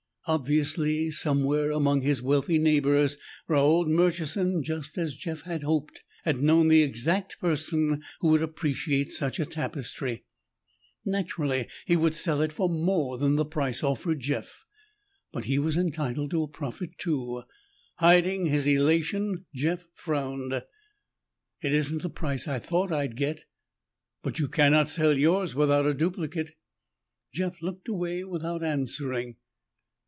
Obviously, 0.27 1.09
somewhere 1.09 1.71
among 1.71 2.01
his 2.01 2.21
wealthy 2.21 2.59
neighbors, 2.59 3.17
Raold 3.49 3.87
Murchison, 3.87 4.61
just 4.61 4.95
as 4.95 5.15
Jeff 5.15 5.41
had 5.41 5.63
hoped, 5.63 6.03
had 6.25 6.43
known 6.43 6.67
the 6.67 6.83
exact 6.83 7.39
person 7.39 8.03
who 8.19 8.27
would 8.27 8.43
appreciate 8.43 9.11
such 9.11 9.39
a 9.39 9.47
tapestry. 9.47 10.23
Naturally, 11.03 11.67
he 11.87 11.95
would 11.95 12.13
sell 12.13 12.39
it 12.39 12.53
for 12.53 12.69
more 12.69 13.17
than 13.17 13.35
the 13.35 13.45
price 13.45 13.81
offered 13.83 14.19
Jeff, 14.19 14.63
but 15.33 15.45
he 15.45 15.57
was 15.57 15.75
entitled 15.75 16.29
to 16.31 16.43
a 16.43 16.47
profit, 16.47 16.99
too. 16.99 17.41
Hiding 17.97 18.45
his 18.45 18.67
elation, 18.67 19.47
Jeff 19.55 19.87
frowned. 19.95 20.53
"It 21.63 21.73
isn't 21.73 22.03
the 22.03 22.11
price 22.11 22.47
I 22.47 22.59
thought 22.59 22.91
I'd 22.91 23.15
get." 23.17 23.45
"But 24.21 24.37
you 24.37 24.47
cannot 24.49 24.87
sell 24.87 25.17
yours 25.17 25.55
without 25.55 25.87
a 25.87 25.95
duplicate?" 25.95 26.51
Jeff 27.33 27.59
looked 27.63 27.87
away 27.87 28.23
without 28.23 28.63
answering. 28.63 29.37